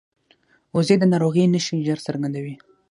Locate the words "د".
0.99-1.03